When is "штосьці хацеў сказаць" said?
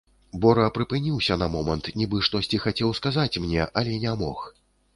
2.29-3.39